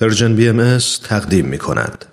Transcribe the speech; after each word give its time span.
پرژن 0.00 0.36
بی 0.36 0.48
ام 0.48 0.78
تقدیم 1.08 1.46
می 1.46 1.58
کند. 1.58 2.04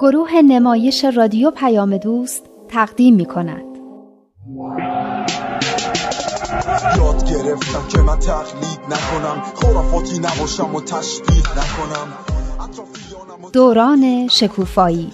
گروه 0.00 0.42
نمایش 0.42 1.04
رادیو 1.04 1.50
پیام 1.50 1.96
دوست 1.96 2.42
تقدیم 2.68 3.14
می 3.14 3.24
کند. 3.24 3.64
یاد 6.96 7.30
گرفتم 7.30 7.88
که 7.88 7.98
من 7.98 8.18
تقلید 8.18 8.80
نکنم 8.90 9.42
خرافاتی 9.54 10.18
نباشم 10.18 10.74
و 10.74 10.80
تشبیه 10.80 11.50
نکنم. 11.50 12.08
دوران 13.52 14.28
شکوفایی. 14.28 15.10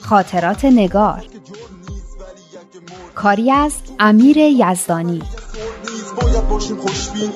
خاطرات 0.00 0.64
نگار. 0.64 1.24
کاری 3.14 3.50
از 3.50 3.72
امیر 3.98 4.36
یزدانی. 4.36 5.22
باید 6.22 6.48
باشیم 6.48 6.76
خوشبین. 6.76 7.30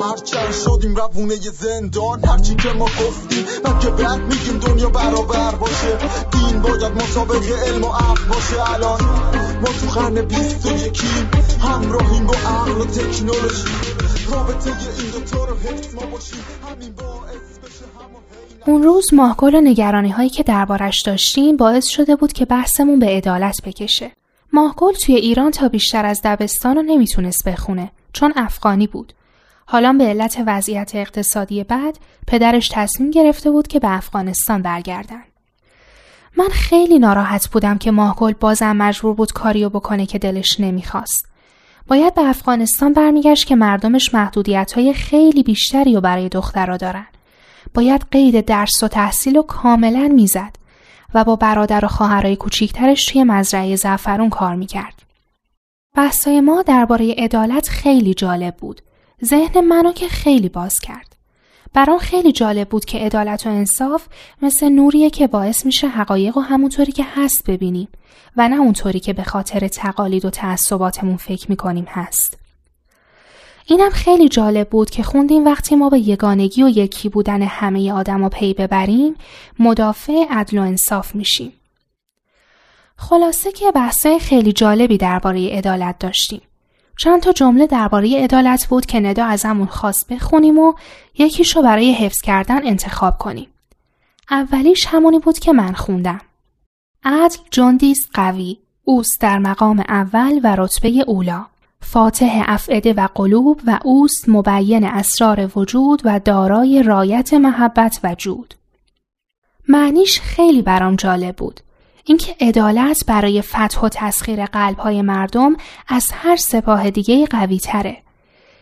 هرچند 0.00 0.52
شدیم 0.52 0.96
روونه 0.96 1.34
زندان. 1.36 2.24
هرچی 2.24 2.54
که 2.54 2.68
ما 2.68 2.84
گفتیم 2.84 3.44
من 3.64 3.78
که 3.78 3.90
بد 3.90 4.18
میگیم 4.18 4.58
دنیا 4.58 4.88
برابر 4.88 5.54
باشه. 5.54 5.98
دین 6.30 6.62
باید 6.62 6.92
مسابق 6.92 7.44
علم 7.66 7.84
و 7.84 7.88
عقل 7.88 8.24
باشه. 8.28 8.74
الان 8.74 9.00
ما 9.60 9.68
تو 9.80 10.00
قرن 10.00 10.22
بیست 10.22 10.66
و 10.66 10.72
یکیم. 10.72 11.30
همراهیم 11.60 12.26
با 12.26 12.34
عقل 12.34 12.80
و 12.80 12.84
تکنولوژی. 12.84 13.68
رابطه 14.30 14.70
این 14.98 15.10
دوتا 15.10 15.44
رو 15.44 15.56
حفظ 15.56 15.94
ما 15.94 16.06
باشیم. 16.06 16.38
همین 16.70 16.92
باعث 16.92 17.58
بشه 17.64 17.84
اون 18.66 18.82
روز 18.82 19.14
ماهگل 19.14 19.54
و 19.54 19.60
نگرانی 19.60 20.10
هایی 20.10 20.30
که 20.30 20.42
دربارش 20.42 21.02
داشتیم 21.02 21.56
باعث 21.56 21.86
شده 21.86 22.16
بود 22.16 22.32
که 22.32 22.44
بحثمون 22.44 22.98
به 22.98 23.06
عدالت 23.06 23.56
بکشه. 23.64 24.12
ماهگل 24.52 24.92
توی 24.92 25.14
ایران 25.14 25.50
تا 25.50 25.68
بیشتر 25.68 26.06
از 26.06 26.20
دبستان 26.24 26.76
رو 26.76 26.82
نمی‌تونست 26.82 27.48
بخونه 27.48 27.90
چون 28.12 28.32
افغانی 28.36 28.86
بود. 28.86 29.12
حالا 29.70 29.92
به 29.92 30.04
علت 30.04 30.42
وضعیت 30.46 30.90
اقتصادی 30.94 31.64
بد 31.64 31.96
پدرش 32.26 32.68
تصمیم 32.72 33.10
گرفته 33.10 33.50
بود 33.50 33.68
که 33.68 33.78
به 33.78 33.96
افغانستان 33.96 34.62
برگردن. 34.62 35.22
من 36.36 36.48
خیلی 36.48 36.98
ناراحت 36.98 37.48
بودم 37.48 37.78
که 37.78 37.90
ماهگل 37.90 38.32
بازم 38.32 38.76
مجبور 38.76 39.14
بود 39.14 39.32
کاریو 39.32 39.68
بکنه 39.68 40.06
که 40.06 40.18
دلش 40.18 40.60
نمی‌خواست. 40.60 41.26
باید 41.86 42.14
به 42.14 42.22
افغانستان 42.22 42.92
برمیگشت 42.92 43.46
که 43.46 43.56
مردمش 43.56 44.14
محدودیت 44.14 44.72
های 44.72 44.92
خیلی 44.92 45.42
بیشتری 45.42 45.94
رو 45.94 46.00
برای 46.00 46.28
دخترها 46.28 46.76
دارن. 46.76 47.06
باید 47.74 48.06
قید 48.10 48.44
درس 48.44 48.82
و 48.82 48.88
تحصیل 48.88 49.36
رو 49.36 49.42
کاملا 49.42 50.08
می‌زد 50.14 50.56
و 51.14 51.24
با 51.24 51.36
برادر 51.36 51.84
و 51.84 51.88
خواهرای 51.88 52.36
کوچیکترش 52.36 53.04
توی 53.04 53.24
مزرعه 53.24 53.76
زعفرون 53.76 54.30
کار 54.30 54.54
می‌کرد. 54.54 55.02
بحثای 55.96 56.40
ما 56.40 56.62
درباره 56.62 57.14
عدالت 57.18 57.68
خیلی 57.68 58.14
جالب 58.14 58.56
بود. 58.56 58.82
ذهن 59.24 59.60
منو 59.60 59.92
که 59.92 60.08
خیلی 60.08 60.48
باز 60.48 60.74
کرد. 60.82 61.16
برام 61.74 61.98
خیلی 61.98 62.32
جالب 62.32 62.68
بود 62.68 62.84
که 62.84 62.98
عدالت 62.98 63.46
و 63.46 63.50
انصاف 63.50 64.06
مثل 64.42 64.68
نوریه 64.68 65.10
که 65.10 65.26
باعث 65.26 65.66
میشه 65.66 65.88
حقایق 65.88 66.36
و 66.36 66.40
همونطوری 66.40 66.92
که 66.92 67.04
هست 67.14 67.50
ببینیم 67.50 67.88
و 68.36 68.48
نه 68.48 68.56
اونطوری 68.56 69.00
که 69.00 69.12
به 69.12 69.22
خاطر 69.22 69.68
تقالید 69.68 70.24
و 70.24 70.30
تعصباتمون 70.30 71.16
فکر 71.16 71.50
می‌کنیم 71.50 71.86
هست. 71.88 72.38
اینم 73.66 73.90
خیلی 73.90 74.28
جالب 74.28 74.68
بود 74.68 74.90
که 74.90 75.02
خوندیم 75.02 75.44
وقتی 75.44 75.76
ما 75.76 75.88
به 75.88 75.98
یگانگی 75.98 76.62
و 76.62 76.68
یکی 76.68 77.08
بودن 77.08 77.42
همه 77.42 77.92
آدم 77.92 78.28
پی 78.28 78.54
ببریم 78.54 79.14
مدافع 79.58 80.24
عدل 80.30 80.58
و 80.58 80.62
انصاف 80.62 81.14
میشیم. 81.14 81.52
خلاصه 82.96 83.52
که 83.52 83.72
بحثای 83.72 84.18
خیلی 84.18 84.52
جالبی 84.52 84.98
درباره 84.98 85.50
عدالت 85.50 85.98
داشتیم. 85.98 86.40
چند 86.98 87.22
تا 87.22 87.32
جمله 87.32 87.66
درباره 87.66 88.24
عدالت 88.24 88.66
بود 88.66 88.86
که 88.86 89.00
ندا 89.00 89.24
ازمون 89.24 89.66
خواست 89.66 90.12
بخونیم 90.12 90.58
و 90.58 90.72
یکیشو 91.18 91.62
برای 91.62 91.92
حفظ 91.92 92.20
کردن 92.20 92.66
انتخاب 92.66 93.18
کنیم. 93.18 93.48
اولیش 94.30 94.86
همونی 94.86 95.18
بود 95.18 95.38
که 95.38 95.52
من 95.52 95.72
خوندم. 95.72 96.20
عدل 97.04 97.36
جندیست 97.50 98.08
قوی، 98.14 98.58
اوست 98.84 99.20
در 99.20 99.38
مقام 99.38 99.84
اول 99.88 100.40
و 100.44 100.56
رتبه 100.56 101.04
اولا. 101.06 101.46
فاتح 101.80 102.44
افعده 102.46 102.92
و 102.92 103.08
قلوب 103.14 103.60
و 103.66 103.78
اوست 103.84 104.28
مبین 104.28 104.84
اسرار 104.84 105.50
وجود 105.56 106.02
و 106.04 106.20
دارای 106.20 106.82
رایت 106.82 107.34
محبت 107.34 108.00
و 108.04 108.14
جود. 108.14 108.54
معنیش 109.68 110.20
خیلی 110.20 110.62
برام 110.62 110.96
جالب 110.96 111.36
بود. 111.36 111.60
اینکه 112.08 112.36
عدالت 112.40 113.04
برای 113.06 113.42
فتح 113.42 113.80
و 113.80 113.88
تسخیر 113.88 114.46
قلبهای 114.46 115.02
مردم 115.02 115.56
از 115.88 116.10
هر 116.14 116.36
سپاه 116.36 116.90
دیگه 116.90 117.26
قوی 117.26 117.58
تره. 117.58 117.96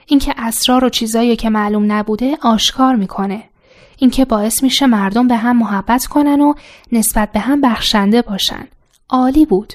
اینکه 0.06 0.34
اسرار 0.38 0.84
و 0.84 0.88
چیزایی 0.88 1.36
که 1.36 1.50
معلوم 1.50 1.92
نبوده 1.92 2.38
آشکار 2.42 2.94
می‌کنه. 2.94 3.42
اینکه 3.98 4.24
باعث 4.24 4.62
میشه 4.62 4.86
مردم 4.86 5.28
به 5.28 5.36
هم 5.36 5.58
محبت 5.58 6.06
کنن 6.06 6.40
و 6.40 6.54
نسبت 6.92 7.32
به 7.32 7.40
هم 7.40 7.60
بخشنده 7.60 8.22
باشن. 8.22 8.68
عالی 9.08 9.46
بود. 9.46 9.72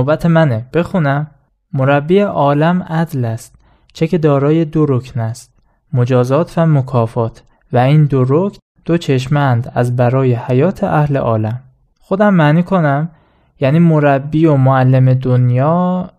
نوبت 0.00 0.26
منه. 0.26 0.66
بخونم. 0.74 1.26
مربی 1.72 2.20
عالم 2.20 2.82
عدل 2.82 3.24
است. 3.24 3.54
چه 3.92 4.06
که 4.06 4.18
دارای 4.18 4.64
دو 4.64 4.86
رکن 4.86 5.20
است. 5.20 5.52
مجازات 5.92 6.58
و 6.58 6.66
مکافات. 6.66 7.42
و 7.72 7.78
این 7.78 8.04
دو 8.04 8.24
رکن 8.28 8.58
دو 8.84 8.98
چشمند 8.98 9.72
از 9.74 9.96
برای 9.96 10.34
حیات 10.34 10.84
اهل 10.84 11.16
عالم. 11.16 11.60
خودم 12.00 12.34
معنی 12.34 12.62
کنم. 12.62 13.10
یعنی 13.60 13.78
مربی 13.78 14.46
و 14.46 14.56
معلم 14.56 15.14
دنیا 15.14 16.10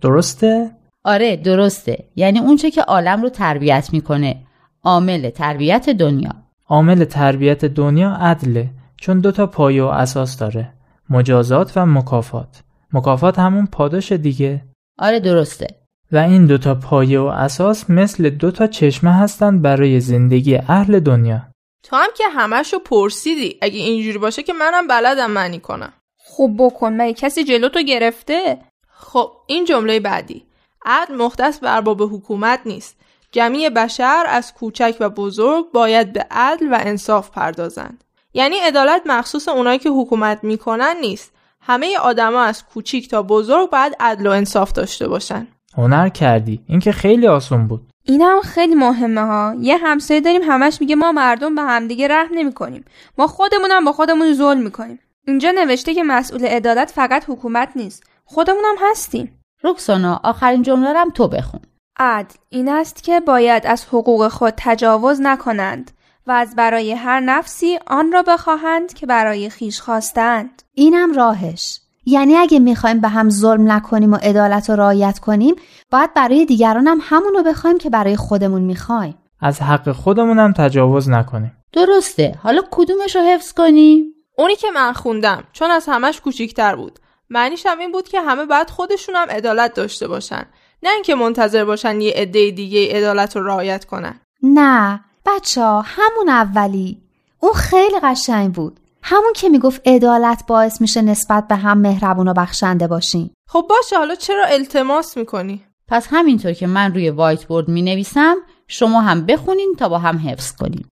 درسته؟ 0.00 0.70
آره 1.04 1.36
درسته. 1.36 2.04
یعنی 2.16 2.38
اونچه 2.38 2.70
که 2.70 2.82
عالم 2.82 3.22
رو 3.22 3.28
تربیت 3.28 3.88
می‌کنه. 3.92 4.36
عامل 4.82 5.30
تربیت 5.30 5.90
دنیا. 5.90 6.30
عامل 6.68 7.04
تربیت 7.04 7.64
دنیا 7.64 8.10
عدله. 8.10 8.70
چون 8.96 9.20
دوتا 9.20 9.46
پایه 9.46 9.82
و 9.82 9.86
اساس 9.86 10.38
داره. 10.38 10.68
مجازات 11.10 11.72
و 11.76 11.86
مکافات. 11.86 12.62
مکافات 12.94 13.38
همون 13.38 13.66
پاداش 13.66 14.12
دیگه. 14.12 14.64
آره 14.98 15.20
درسته. 15.20 15.66
و 16.12 16.16
این 16.16 16.46
دوتا 16.46 16.74
پایه 16.74 17.20
و 17.20 17.24
اساس 17.24 17.90
مثل 17.90 18.30
دوتا 18.30 18.66
چشمه 18.66 19.12
هستند 19.12 19.62
برای 19.62 20.00
زندگی 20.00 20.56
اهل 20.56 21.00
دنیا. 21.00 21.42
تو 21.82 21.96
هم 21.96 22.08
که 22.16 22.24
همشو 22.28 22.78
پرسیدی. 22.78 23.58
اگه 23.62 23.78
اینجوری 23.78 24.18
باشه 24.18 24.42
که 24.42 24.52
منم 24.52 24.86
بلدم 24.86 25.30
معنی 25.30 25.58
کنم. 25.58 25.92
خب 26.24 26.50
بکن 26.58 26.92
مگه 26.92 27.12
کسی 27.12 27.44
جلو 27.44 27.68
تو 27.68 27.82
گرفته؟ 27.82 28.58
خب 28.88 29.32
این 29.46 29.64
جمله 29.64 30.00
بعدی. 30.00 30.44
عدل 30.86 31.14
مختص 31.14 31.58
به 31.58 31.74
ارباب 31.74 32.02
حکومت 32.02 32.60
نیست. 32.66 32.96
جمعی 33.32 33.70
بشر 33.70 34.24
از 34.28 34.54
کوچک 34.54 34.96
و 35.00 35.10
بزرگ 35.10 35.72
باید 35.72 36.12
به 36.12 36.26
عدل 36.30 36.68
و 36.72 36.78
انصاف 36.80 37.30
پردازند. 37.30 38.04
یعنی 38.34 38.56
عدالت 38.56 39.02
مخصوص 39.06 39.48
اونایی 39.48 39.78
که 39.78 39.90
حکومت 39.90 40.44
می‌کنن 40.44 40.96
نیست. 41.00 41.33
همه 41.66 41.98
آدما 41.98 42.42
از 42.42 42.64
کوچیک 42.64 43.10
تا 43.10 43.22
بزرگ 43.22 43.70
باید 43.70 43.96
عدل 44.00 44.26
و 44.26 44.30
انصاف 44.30 44.72
داشته 44.72 45.08
باشن. 45.08 45.46
هنر 45.76 46.08
کردی. 46.08 46.60
این 46.66 46.80
که 46.80 46.92
خیلی 46.92 47.26
آسون 47.26 47.68
بود. 47.68 47.90
اینم 48.02 48.40
خیلی 48.40 48.74
مهمه 48.74 49.20
ها. 49.20 49.54
یه 49.60 49.76
همسایه 49.76 50.20
داریم 50.20 50.42
همش 50.42 50.80
میگه 50.80 50.96
ما 50.96 51.12
مردم 51.12 51.54
به 51.54 51.62
همدیگه 51.62 52.08
رحم 52.08 52.34
نمی 52.34 52.52
کنیم 52.52 52.84
ما 53.18 53.26
خودمونم 53.26 53.84
با 53.84 53.92
خودمون 53.92 54.34
ظلم 54.34 54.62
می‌کنیم. 54.62 54.98
اینجا 55.26 55.50
نوشته 55.50 55.94
که 55.94 56.02
مسئول 56.02 56.44
عدالت 56.44 56.90
فقط 56.90 57.24
حکومت 57.28 57.68
نیست. 57.76 58.02
خودمونم 58.24 58.74
هستیم. 58.90 59.40
رکسانا 59.62 60.20
آخرین 60.24 60.62
جمله 60.62 60.98
هم 60.98 61.10
تو 61.10 61.28
بخون. 61.28 61.60
عدل 61.98 62.34
این 62.48 62.68
است 62.68 63.04
که 63.04 63.20
باید 63.20 63.66
از 63.66 63.84
حقوق 63.84 64.28
خود 64.28 64.54
تجاوز 64.56 65.20
نکنند. 65.20 65.90
و 66.26 66.32
از 66.32 66.56
برای 66.56 66.92
هر 66.92 67.20
نفسی 67.20 67.78
آن 67.86 68.12
را 68.12 68.22
بخواهند 68.22 68.92
که 68.92 69.06
برای 69.06 69.50
خیش 69.50 69.80
خواستند. 69.80 70.62
اینم 70.74 71.14
راهش. 71.14 71.80
یعنی 72.06 72.36
اگه 72.36 72.58
می‌خوایم 72.58 73.00
به 73.00 73.08
هم 73.08 73.30
ظلم 73.30 73.72
نکنیم 73.72 74.12
و 74.12 74.16
عدالت 74.16 74.70
رو 74.70 74.76
رعایت 74.76 75.18
کنیم 75.18 75.54
باید 75.90 76.14
برای 76.14 76.44
دیگران 76.44 76.86
هم 76.86 76.98
همون 77.02 77.32
رو 77.34 77.42
بخوایم 77.42 77.78
که 77.78 77.90
برای 77.90 78.16
خودمون 78.16 78.62
می‌خوایم. 78.62 79.14
از 79.40 79.62
حق 79.62 79.92
خودمون 79.92 80.38
هم 80.38 80.52
تجاوز 80.52 81.08
نکنیم. 81.08 81.52
درسته. 81.72 82.34
حالا 82.42 82.62
کدومش 82.70 83.16
رو 83.16 83.22
حفظ 83.22 83.52
کنیم؟ 83.52 84.04
اونی 84.38 84.56
که 84.56 84.70
من 84.74 84.92
خوندم 84.92 85.44
چون 85.52 85.70
از 85.70 85.84
همش 85.88 86.20
کوچیکتر 86.20 86.76
بود. 86.76 86.98
معنیش 87.30 87.66
هم 87.66 87.78
این 87.78 87.92
بود 87.92 88.08
که 88.08 88.20
همه 88.20 88.44
باید 88.44 88.70
خودشون 88.70 89.14
هم 89.14 89.30
عدالت 89.30 89.74
داشته 89.74 90.08
باشن. 90.08 90.44
نه 90.82 90.90
اینکه 90.90 91.14
منتظر 91.14 91.64
باشن 91.64 92.00
یه 92.00 92.12
عده 92.16 92.50
دیگه 92.50 92.96
عدالت 92.96 93.36
رو 93.36 93.46
رعایت 93.46 93.84
کنن. 93.84 94.20
نه. 94.42 95.04
بچه 95.26 95.60
ها 95.60 95.82
همون 95.86 96.28
اولی. 96.28 97.02
اون 97.40 97.52
خیلی 97.52 98.00
قشنگ 98.02 98.52
بود. 98.54 98.80
همون 99.02 99.32
که 99.34 99.48
می‌گفت 99.48 99.88
عدالت 99.88 100.46
باعث 100.46 100.80
میشه 100.80 101.02
نسبت 101.02 101.48
به 101.48 101.56
هم 101.56 101.78
مهربون 101.78 102.28
و 102.28 102.34
بخشنده 102.34 102.86
باشین 102.86 103.30
خب 103.48 103.66
باشه 103.68 103.98
حالا 103.98 104.14
چرا 104.14 104.44
التماس 104.44 105.16
می‌کنی؟ 105.16 105.64
پس 105.88 106.06
همینطور 106.10 106.52
که 106.52 106.66
من 106.66 106.94
روی 106.94 107.10
وایت 107.10 107.44
بورد 107.44 107.68
می 107.68 107.82
نویسم 107.82 108.36
شما 108.68 109.00
هم 109.00 109.26
بخونین 109.26 109.74
تا 109.78 109.88
با 109.88 109.98
هم 109.98 110.18
حفظ 110.18 110.52
کنیم. 110.52 110.88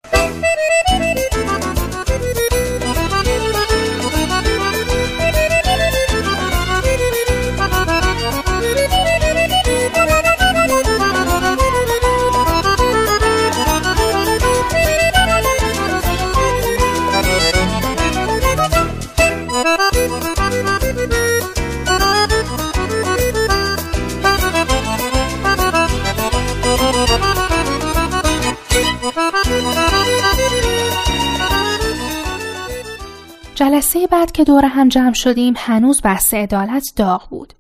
جلسه 33.62 34.06
بعد 34.06 34.32
که 34.32 34.44
دور 34.44 34.64
هم 34.64 34.88
جمع 34.88 35.12
شدیم 35.12 35.54
هنوز 35.56 36.00
بحث 36.04 36.34
عدالت 36.34 36.84
داغ 36.96 37.28
بود. 37.28 37.52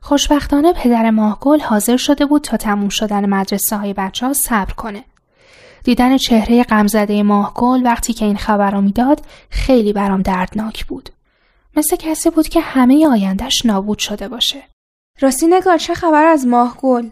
خوشبختانه 0.00 0.72
پدر 0.72 1.10
ماهگل 1.10 1.60
حاضر 1.60 1.96
شده 1.96 2.26
بود 2.26 2.42
تا 2.42 2.56
تموم 2.56 2.88
شدن 2.88 3.28
مدرسه 3.28 3.76
های 3.76 3.92
بچه 3.92 4.26
ها 4.26 4.32
صبر 4.32 4.72
کنه. 4.72 5.04
دیدن 5.84 6.16
چهره 6.16 6.62
غمزده 6.62 7.22
ماهگل 7.22 7.82
وقتی 7.84 8.12
که 8.12 8.24
این 8.24 8.36
خبر 8.36 8.70
رو 8.70 8.80
می‌داد 8.80 9.20
خیلی 9.50 9.92
برام 9.92 10.22
دردناک 10.22 10.86
بود. 10.86 11.10
مثل 11.76 11.96
کسی 11.96 12.30
بود 12.30 12.48
که 12.48 12.60
همه 12.60 13.08
آیندهش 13.08 13.66
نابود 13.66 13.98
شده 13.98 14.28
باشه. 14.28 14.62
راستی 15.20 15.46
نگار 15.46 15.78
چه 15.78 15.94
خبر 15.94 16.24
از 16.24 16.46
ماهگل؟ 16.46 17.08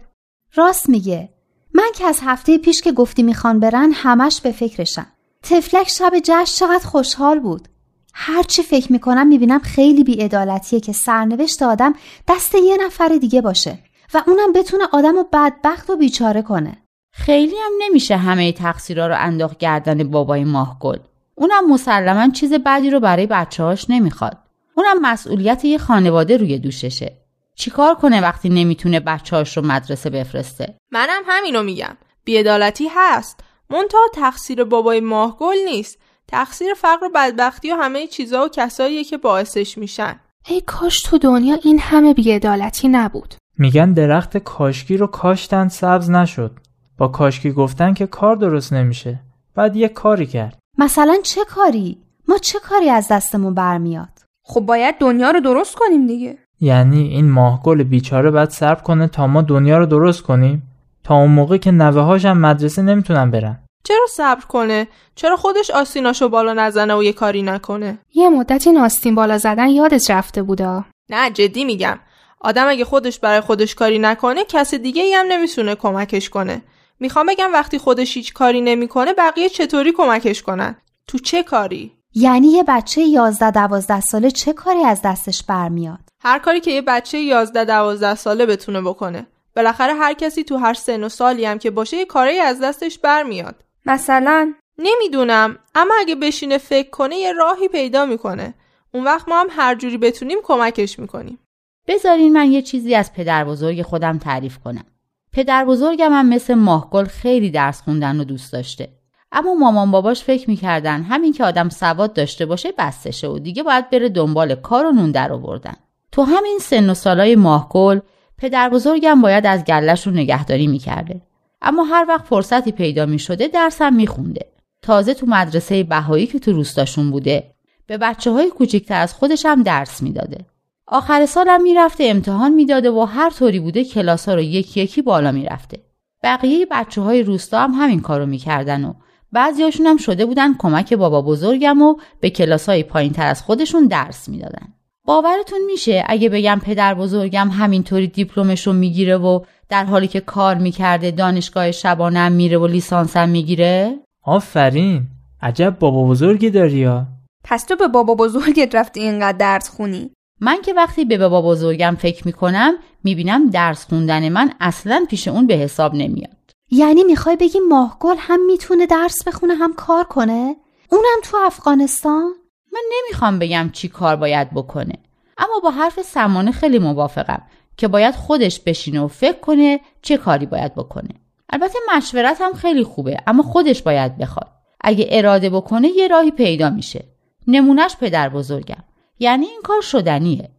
راست 0.55 0.89
میگه 0.89 1.29
من 1.75 1.91
که 1.95 2.05
از 2.05 2.21
هفته 2.23 2.59
پیش 2.59 2.81
که 2.81 2.93
گفتی 2.93 3.23
می‌خوان 3.23 3.61
برن 3.61 3.93
همش 3.95 4.41
به 4.41 4.53
فکرشم 4.53 5.07
تفلک 5.43 5.89
شب 5.89 6.13
جشن 6.25 6.67
چقدر 6.67 6.87
خوشحال 6.87 7.41
بود 7.41 7.69
هرچی 8.13 8.63
فکر 8.63 8.93
می‌کنم 8.93 9.27
می‌بینم 9.27 9.59
خیلی 9.59 10.05
بیعدالتیه 10.05 10.81
که 10.81 10.93
سرنوشت 10.93 11.63
آدم 11.63 11.95
دست 12.29 12.55
یه 12.55 12.77
نفر 12.87 13.09
دیگه 13.09 13.41
باشه 13.41 13.79
و 14.15 14.23
اونم 14.27 14.53
بتونه 14.53 14.85
آدم 14.93 15.19
و 15.19 15.25
بدبخت 15.33 15.91
و 15.91 15.97
بیچاره 15.97 16.43
کنه. 16.43 16.77
خیلی 17.13 17.57
هم 17.57 17.73
نمیشه 17.81 18.17
همه 18.17 18.53
تقصیرها 18.53 19.07
رو 19.07 19.15
انداخت 19.19 19.59
گردن 19.59 20.11
بابای 20.11 20.45
ماهگل. 20.45 20.99
اونم 21.35 21.73
مسلما 21.73 22.31
چیز 22.31 22.53
بدی 22.53 22.91
رو 22.91 23.01
برای 23.01 23.27
بچه‌هاش 23.27 23.87
نمی‌خواد. 23.89 24.39
اونم 24.75 25.01
مسئولیت 25.01 25.65
یه 25.65 25.79
خانواده 25.79 26.37
روی 26.37 26.59
دوششه. 26.59 27.17
چیکار 27.55 27.95
کنه 27.95 28.21
وقتی 28.21 28.49
نمی‌تونه 28.49 29.01
بچه‌هاش 29.01 29.57
رو 29.57 29.67
مدرسه 29.67 30.11
بفرسته؟ 30.11 30.75
منم 30.91 31.23
همینو 31.27 31.63
میگم. 31.63 31.97
بیعدالتی 32.25 32.89
هست. 32.95 33.41
منتها 33.71 34.01
تقصیر 34.15 34.65
بابای 34.65 35.01
ماهگل 35.01 35.57
نیست. 35.65 35.99
تقصیر 36.33 36.75
فقر 36.75 37.07
و 37.07 37.11
بدبختی 37.15 37.73
و 37.73 37.77
همه 37.77 38.07
چیزا 38.07 38.45
و 38.45 38.49
کساییه 38.49 39.05
که 39.05 39.17
باعثش 39.17 39.79
میشن. 39.79 40.21
ای 40.49 40.61
کاش 40.61 41.03
تو 41.03 41.19
دنیا 41.19 41.57
این 41.65 41.79
همه 41.79 42.15
بیعدالتی 42.15 42.89
نبود. 42.89 43.35
میگن 43.59 43.93
درخت 43.93 44.37
کاشکی 44.37 44.97
رو 44.97 45.07
کاشتن 45.07 45.69
سبز 45.69 46.11
نشد. 46.11 46.59
با 46.99 47.09
کاشکی 47.09 47.53
گفتن 47.53 47.95
که 47.95 48.07
کار 48.07 48.37
درست 48.37 48.73
نمیشه. 48.73 49.21
بعد 49.55 49.77
یه 49.77 49.89
کاری 49.89 50.27
کرد. 50.27 50.59
مثلا 50.79 51.17
چه 51.23 51.41
کاری؟ 51.45 51.99
ما 52.29 52.39
چه 52.39 52.59
کاری 52.59 52.91
از 52.91 53.09
دستمون 53.09 53.55
برمیاد؟ 53.55 54.09
خب 54.45 54.61
باید 54.61 54.95
دنیا 54.99 55.31
رو 55.31 55.41
درست 55.41 55.75
کنیم 55.75 56.07
دیگه. 56.07 56.39
یعنی 56.61 57.09
این 57.09 57.31
ماهگل 57.31 57.83
بیچاره 57.83 58.31
باید 58.31 58.51
صبر 58.51 58.83
کنه 58.83 59.09
تا 59.09 59.27
ما 59.27 59.43
دنیا 59.43 59.79
رو 59.79 59.87
درست 59.87 60.23
کنیم؟ 60.23 60.63
تا 61.05 61.15
اون 61.15 61.31
موقع 61.31 61.57
که 61.57 61.71
نوه 61.71 62.21
هم 62.21 62.39
مدرسه 62.39 62.83
نمی‌تونن 62.83 63.31
برن. 63.31 63.59
چرا 63.85 64.07
صبر 64.11 64.45
کنه؟ 64.45 64.89
چرا 65.15 65.37
خودش 65.37 65.71
آستیناشو 65.71 66.29
بالا 66.29 66.53
نزنه 66.53 66.95
و 66.95 67.03
یه 67.03 67.13
کاری 67.13 67.43
نکنه؟ 67.43 67.99
یه 68.15 68.29
مدت 68.29 68.67
این 68.67 68.79
آستین 68.79 69.15
بالا 69.15 69.39
زدن 69.39 69.69
یادش 69.69 70.11
رفته 70.11 70.43
بودا. 70.43 70.85
نه 71.11 71.31
جدی 71.31 71.65
میگم. 71.65 71.99
آدم 72.41 72.69
اگه 72.69 72.85
خودش 72.85 73.19
برای 73.19 73.41
خودش 73.41 73.75
کاری 73.75 73.99
نکنه 73.99 74.45
کس 74.45 74.75
دیگه 74.75 75.03
ای 75.03 75.15
هم 75.15 75.27
نمی‌تونه 75.27 75.75
کمکش 75.75 76.31
کنه. 76.31 76.63
می‌خوام 77.01 77.27
بگم 77.27 77.53
وقتی 77.53 77.79
خودش 77.79 78.17
هیچ 78.17 78.33
کاری 78.33 78.61
نمی‌کنه 78.61 79.13
بقیه 79.13 79.49
چطوری 79.49 79.93
کمکش 79.93 80.43
کنن؟ 80.43 80.77
تو 81.07 81.19
چه 81.19 81.43
کاری؟ 81.43 81.93
یعنی 82.15 82.49
یه 82.49 82.65
بچه 82.69 83.01
11 83.01 83.51
12 83.51 84.01
ساله 84.01 84.31
چه 84.31 84.53
کاری 84.53 84.85
از 84.85 85.03
دستش 85.05 85.43
برمیاد؟ 85.43 85.99
هر 86.21 86.39
کاری 86.39 86.61
که 86.61 86.71
یه 86.71 86.83
بچه 86.83 87.19
11 87.19 87.65
12 87.65 88.15
ساله 88.15 88.47
بتونه 88.47 88.81
بکنه. 88.81 89.27
بالاخره 89.57 89.95
هر 89.95 90.13
کسی 90.13 90.45
تو 90.45 90.57
هر 90.57 90.75
سن 90.75 91.05
و 91.05 91.09
سالی 91.09 91.45
هم 91.45 91.59
که 91.59 91.71
باشه 91.71 91.97
یه 91.97 92.05
کاری 92.05 92.39
از 92.39 92.61
دستش 92.61 92.99
برمیاد. 92.99 93.65
مثلا 93.87 94.55
نمی‌دونم 94.79 95.59
اما 95.75 95.95
اگه 96.01 96.15
بشینه 96.15 96.59
فکر 96.59 96.91
کنه 96.91 97.17
یه 97.17 97.33
راهی 97.33 97.69
پیدا 97.69 98.07
می‌کنه. 98.07 98.55
اون 98.95 99.05
وقت 99.05 99.29
ما 99.29 99.41
هم 99.41 99.47
هر 99.51 99.75
جوری 99.75 99.99
بتونیم 99.99 100.39
کمکش 100.45 100.99
می‌کنیم. 100.99 101.39
بذارین 101.87 102.33
من 102.33 102.53
یه 102.53 102.63
چیزی 102.63 102.95
از 102.95 103.13
پدر 103.13 103.45
بزرگ 103.45 103.83
خودم 103.83 104.19
تعریف 104.19 104.59
کنم. 104.59 104.85
پدر 105.33 105.65
بزرگم 105.65 106.13
هم 106.13 106.29
مثل 106.29 106.55
ماهگل 106.55 107.05
خیلی 107.05 107.51
درس 107.51 107.83
خوندن 107.83 108.21
و 108.21 108.25
دوست 108.25 108.53
داشته. 108.53 108.89
اما 109.33 109.55
مامان 109.55 109.91
باباش 109.91 110.23
فکر 110.23 110.51
می‌کردن 110.51 111.03
همین 111.03 111.33
که 111.33 111.45
آدم 111.45 111.69
سواد 111.69 112.13
داشته 112.13 112.47
باشه 112.47 112.73
بستشه 112.79 113.29
و 113.29 113.39
دیگه 113.39 113.63
باید 113.63 113.91
بره 113.91 114.09
دنبال 114.09 114.55
کار 114.55 114.87
و 114.87 114.93
نون 114.93 115.11
در 115.11 115.33
آوردن. 115.33 115.77
تو 116.13 116.23
همین 116.23 116.59
سن 116.61 116.91
و 116.91 116.95
سالای 116.95 117.37
ماهگل 117.37 118.01
پدر 118.39 118.69
بزرگم 118.69 119.21
باید 119.21 119.47
از 119.47 119.65
گلش 119.65 120.07
رو 120.07 120.13
نگهداری 120.13 120.67
می‌کرده. 120.67 121.21
اما 121.63 121.83
هر 121.83 122.07
وقت 122.09 122.25
فرصتی 122.25 122.73
پیدا 122.73 123.07
می 123.07 123.19
شده 123.19 123.49
درسم 123.49 123.95
می 123.95 124.07
خونده. 124.07 124.47
تازه 124.83 125.15
تو 125.15 125.27
مدرسه 125.27 125.83
بهایی 125.83 126.27
که 126.27 126.39
تو 126.39 126.53
روستاشون 126.53 127.11
بوده 127.11 127.45
به 127.87 127.99
بچه 127.99 128.31
های 128.31 128.51
کوچکتر 128.51 129.01
از 129.01 129.15
خودش 129.15 129.47
هم 129.47 129.63
درس 129.63 130.03
می‌داده. 130.03 130.47
آخر 130.87 131.27
سالم 131.27 131.63
می‌رفته 131.63 132.05
امتحان 132.05 132.53
می‌داده 132.53 132.91
و 132.91 133.01
هر 133.01 133.31
طوری 133.31 133.61
بوده 133.61 133.85
کلاس 133.85 134.29
ها 134.29 134.35
رو 134.35 134.41
یکی 134.41 134.81
یکی 134.81 135.03
بالا 135.03 135.33
می‌رفته. 135.33 135.79
بقیه 136.23 136.67
بچه 136.71 137.01
های 137.01 137.23
روستا 137.23 137.61
هم 137.61 137.71
همین 137.71 138.01
کارو 138.01 138.27
می‌کردن 138.27 138.85
و 138.85 138.95
بعضیاشون 139.33 139.87
هم 139.87 139.97
شده 139.97 140.27
بودن 140.27 140.55
کمک 140.59 140.95
بابا 140.95 141.23
بزرگم 141.23 141.83
و 141.83 141.95
به 142.21 142.31
کلاس 142.31 142.69
های 142.69 142.83
پایین 142.83 143.13
تر 143.13 143.27
از 143.27 143.43
خودشون 143.43 143.87
درس 143.87 144.29
می‌دادن. 144.29 144.69
باورتون 145.05 145.59
میشه 145.67 146.05
اگه 146.09 146.29
بگم 146.29 146.61
پدر 146.65 146.95
بزرگم 146.95 147.49
همینطوری 147.49 148.07
دیپلمش 148.07 148.67
رو 148.67 148.73
می‌گیره 148.73 149.17
و 149.17 149.41
در 149.73 149.85
حالی 149.85 150.09
که 150.09 150.21
کار 150.21 150.55
می‌کرده 150.55 151.11
دانشگاه 151.11 151.73
شبانم 151.73 152.33
میره 152.33 152.59
و 152.59 152.67
لیسانسم 152.67 153.29
می‌گیره؟ 153.29 153.99
آفرین 154.25 155.05
عجب 155.43 155.77
بابا 155.79 156.05
بزرگی 156.05 156.51
داری 156.51 156.79
یا 156.79 157.07
پس 157.45 157.65
تو 157.65 157.77
به 157.77 157.89
بابا 157.89 158.15
بزرگت 158.15 158.75
رفتی 158.75 159.01
اینقدر 159.01 159.39
درس 159.39 159.71
خونی 159.71 160.11
من 160.41 160.63
که 160.63 160.73
وقتی 160.73 161.05
به 161.05 161.19
بابا 161.19 161.43
بزرگم 161.43 161.97
فکر 161.99 162.27
می‌کنم 162.27 162.75
می‌بینم 163.05 163.51
درس 163.51 163.87
خوندن 163.87 164.29
من 164.29 164.53
اصلا 164.61 165.07
پیش 165.09 165.29
اون 165.29 165.47
به 165.47 165.55
حساب 165.55 165.95
نمیاد 165.95 166.37
یعنی 166.71 167.05
می‌خوای 167.05 167.37
بگی 167.37 167.59
ماهگل 167.69 168.17
هم 168.19 168.47
می‌تونه 168.47 168.87
درس 168.87 169.25
بخونه 169.25 169.55
هم 169.55 169.75
کار 169.75 170.05
کنه؟ 170.05 170.57
اونم 170.91 171.21
تو 171.23 171.37
افغانستان؟ 171.47 172.33
من 172.73 172.83
نمی‌خوام 172.93 173.39
بگم 173.39 173.71
چی 173.73 173.89
کار 173.89 174.17
باید 174.17 174.51
بکنه 174.51 174.95
اما 175.39 175.61
با 175.63 175.71
حرف 175.71 176.03
سمانه 176.03 176.53
خیلی 176.53 176.79
موافقم 176.79 177.43
که 177.77 177.89
باید 177.89 178.15
خودش 178.15 178.61
بشینه 178.61 179.01
و 179.01 179.09
فکر 179.09 179.41
کنه 179.41 179.81
چه 180.03 180.17
کاری 180.17 180.47
باید 180.47 180.75
بکنه. 180.75 181.09
البته 181.51 181.79
مشورت 181.97 182.37
هم 182.41 182.53
خیلی 182.53 182.85
خوبه 182.85 183.17
اما 183.27 183.43
خودش 183.43 183.83
باید 183.83 184.19
بخواد. 184.19 184.49
اگه 184.81 185.09
اراده 185.11 185.51
بکنه 185.51 185.89
یه 185.89 186.09
راهی 186.09 186.31
پیدا 186.31 186.71
میشه. 186.71 187.05
نمونهش 187.47 187.97
پدر 188.01 188.29
بزرگم. 188.29 188.85
یعنی 189.19 189.47
این 189.47 189.61
کار 189.65 189.81
شدنیه. 189.81 190.51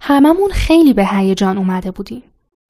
هممون 0.00 0.50
خیلی 0.50 0.92
به 0.92 1.06
هیجان 1.06 1.58
اومده 1.58 1.90
بودیم. 1.90 2.22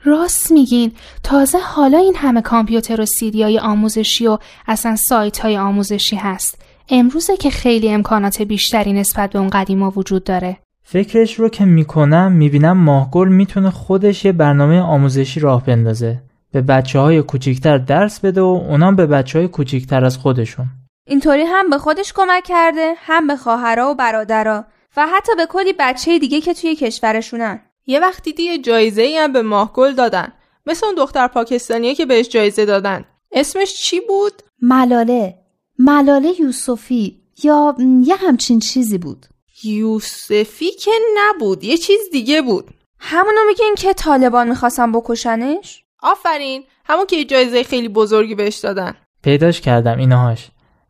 راست 0.05 0.53
میگین 0.53 0.93
تازه 1.23 1.59
حالا 1.59 1.99
این 1.99 2.17
همه 2.17 2.43
کامپیوتر 2.43 3.01
و 3.01 3.07
سیدی 3.07 3.59
آموزشی 3.59 4.27
و 4.27 4.39
اصلا 4.67 4.97
سایت 4.97 5.39
های 5.39 5.59
آموزشی 5.59 6.17
هست. 6.17 6.59
امروزه 6.89 7.37
که 7.37 7.51
خیلی 7.51 7.91
امکانات 7.91 8.43
بیشتری 8.43 8.93
نسبت 8.93 9.31
به 9.31 9.39
اون 9.39 9.51
قدیما 9.51 9.93
وجود 9.97 10.25
داره. 10.25 10.59
فکرش 10.89 11.35
رو 11.35 11.49
که 11.49 11.65
می‌کنم 11.65 12.33
می‌بینم 12.33 12.77
ماهگل 12.77 13.29
می‌تونه 13.29 13.71
خودش 13.71 14.25
یه 14.25 14.33
برنامه 14.33 14.81
آموزشی 14.81 15.41
راه 15.41 15.65
بندازه. 15.65 16.23
به 16.53 16.63
بچه 16.63 16.99
های 16.99 17.23
کوچیکتر 17.23 17.79
درس 17.79 18.21
بده 18.21 18.41
و 18.41 18.45
اونام 18.69 18.97
به 18.97 19.07
بچه 19.07 19.39
های 19.39 19.49
کوچیکتر 19.49 20.05
از 20.05 20.19
خودشون. 20.19 20.67
اینطوری 21.07 21.43
هم 21.43 21.71
به 21.71 21.79
خودش 21.79 22.13
کمک 22.13 22.45
کرده 22.45 22.95
هم 22.97 23.27
به 23.27 23.37
خواهرها 23.37 23.91
و 23.91 23.95
برادرها 23.95 24.65
و 24.97 25.07
حتی 25.07 25.33
به 25.37 25.47
کلی 25.47 25.73
بچه 25.79 26.19
دیگه 26.19 26.41
که 26.41 26.55
توی 26.55 26.77
کشورشونن. 26.77 27.61
یه 27.87 28.01
وقتی 28.01 28.33
دیگه 28.33 28.59
جایزه 28.59 29.03
ای 29.03 29.17
هم 29.17 29.33
به 29.33 29.43
ماهگل 29.43 29.95
دادن. 29.95 30.33
مثل 30.67 30.87
اون 30.87 30.95
دختر 30.95 31.29
پاکستانیه 31.29 31.95
که 31.95 32.07
بهش 32.07 32.29
جایزه 32.29 32.65
دادن. 32.65 33.05
اسمش 33.33 33.75
چی 33.75 34.01
بود؟ 34.09 34.43
ملاله. 34.63 35.35
ملاله 35.79 36.41
یوسفی. 36.41 37.23
یا 37.45 37.77
یه 38.05 38.17
همچین 38.17 38.59
چیزی 38.59 38.99
بود. 38.99 39.27
یوسفی 39.65 40.71
که 40.71 40.91
نبود 41.17 41.65
یه 41.65 41.77
چیز 41.77 42.01
دیگه 42.13 42.43
بود. 42.43 42.71
همونو 43.01 43.41
میگین 43.49 43.75
که 43.79 43.93
طالبان 43.93 44.49
می‌خواستن 44.49 44.93
بکشنش؟ 44.93 45.85
آفرین 46.03 46.65
همون 46.85 47.07
که 47.07 47.17
یه 47.17 47.25
جایزه 47.25 47.63
خیلی 47.63 47.89
بزرگی 47.89 48.35
بهش 48.35 48.57
دادن. 48.57 48.95
پیداش 49.23 49.61
کردم 49.61 49.99
اینهاش. 49.99 50.49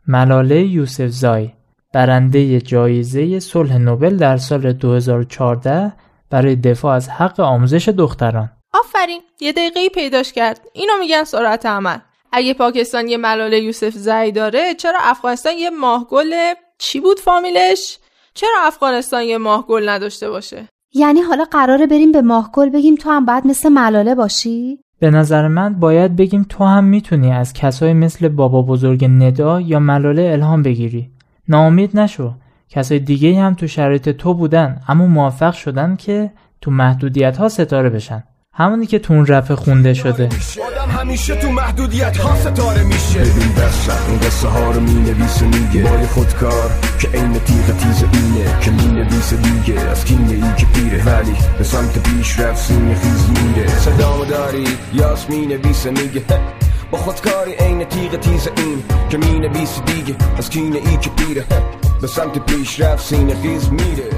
ملاله 0.09 0.63
یوسف 0.63 1.07
زای 1.07 1.51
برنده 1.95 2.61
جایزه 2.61 3.41
صلح 3.41 3.77
نوبل 3.77 4.17
در 4.17 4.37
سال 4.37 4.73
2014 4.73 5.93
برای 6.31 6.57
دفاع 6.57 6.95
از 6.95 7.09
حق 7.09 7.41
آموزش 7.41 7.89
دختران. 7.89 8.53
آفرین 8.75 9.21
یه 9.41 9.53
دقیقه 9.53 9.89
پیداش 9.89 10.33
کرد. 10.33 10.61
اینو 10.73 10.93
میگن 11.01 11.25
سرعت 11.25 11.67
عمل. 11.67 11.99
اگه 12.33 12.55
پاکستان 12.55 13.09
یه 13.09 13.17
ملاله 13.17 13.61
یوسف 13.61 13.91
زی 13.91 14.33
داره 14.33 14.75
چرا 14.75 14.99
افغانستان 15.03 15.53
یه 15.53 15.71
ماهگل 15.71 16.55
چی 16.79 17.01
بود 17.01 17.21
فامیلش؟ 17.21 17.99
چرا 18.37 18.59
افغانستان 18.62 19.23
یه 19.23 19.38
ماهگل 19.38 19.88
نداشته 19.88 20.31
باشه؟ 20.31 20.69
یعنی 20.95 21.21
حالا 21.21 21.45
قراره 21.45 21.87
بریم 21.87 22.12
به 22.12 22.23
ماهگل 22.23 22.69
بگیم 22.69 22.95
تو 22.95 23.11
هم 23.11 23.25
باید 23.25 23.47
مثل 23.47 23.69
ملاله 23.69 24.14
باشی؟ 24.14 24.78
به 25.00 25.11
نظر 25.11 25.49
من 25.49 25.75
باید 25.75 26.16
بگیم 26.16 26.47
تو 26.49 26.64
هم 26.64 26.85
می‌تونی 26.85 27.33
از 27.33 27.52
کسای 27.52 27.93
مثل 27.93 28.28
بابا 28.28 28.62
بزرگ 28.62 29.05
ندا 29.05 29.61
یا 29.61 29.78
ملاله 29.78 30.23
الهام 30.33 30.62
بگیری. 30.62 31.11
ناامید 31.49 31.99
نشو. 31.99 32.33
کسای 32.69 32.99
دیگه 32.99 33.40
هم 33.40 33.55
تو 33.55 33.66
شرایط 33.66 34.09
تو 34.09 34.35
بودن 34.35 34.81
اما 34.88 35.07
موفق 35.07 35.55
شدن 35.55 35.97
که 35.97 36.33
تو 36.61 36.71
محدودیت 36.71 37.37
ها 37.37 37.49
ستاره 37.49 37.90
بشن. 37.90 38.25
همونی 38.55 38.87
که 38.87 38.99
تو 38.99 39.14
اون 39.14 39.26
رفع 39.26 39.55
خونده 39.55 39.95
شده. 39.95 40.28
آدم 40.87 40.99
همیشه 40.99 41.37
تو 41.37 41.50
محدودیت 41.50 42.16
ها 42.16 42.37
ستاره 42.37 42.85
میشه. 42.85 43.19
ببین 43.19 43.52
بسر 43.52 44.09
اون 44.09 44.19
قصه 44.19 44.49
ها 44.49 44.71
رو 44.71 44.81
می‌نویسه 44.81 45.47
میگه. 45.47 45.83
بای 45.83 46.07
خودکار 46.07 46.71
که 47.00 47.09
عین 47.09 47.33
تیغ 47.33 47.76
تیز 47.76 48.05
اینه 48.12 48.61
که 48.61 48.71
می‌نویسه 48.71 49.37
دیگه. 49.37 49.81
از 49.81 50.05
کینه 50.05 50.31
ای 50.31 50.55
که 50.59 50.66
پیره. 50.66 51.05
ولی 51.05 51.37
به 51.59 51.64
سمت 51.64 51.99
پیش 51.99 52.38
رفت 52.38 52.62
سینه 52.62 52.95
خیز 52.95 53.31
میره. 53.31 53.69
صدامو 53.69 54.25
داری؟ 54.25 54.64
یاس 54.93 55.31
می‌نویسه 55.31 55.90
میگه. 55.90 56.23
با 56.90 56.99
خودکاری 56.99 57.52
عین 57.52 57.85
تیغ 57.85 58.21
تیز 58.21 58.49
این 58.57 58.83
که 59.11 59.19
می‌نویسه 59.19 59.81
دیگه. 59.81 60.16
از 60.38 60.50
کینه 60.50 60.76
ای 60.76 60.97
که 60.97 61.11
پیره. 61.11 61.45
به 62.00 62.07
سمت 62.07 62.38
پیش 62.38 62.81
رفت 62.81 63.07
سینه 63.07 63.43
خیز 63.43 63.71
میره. 63.71 64.11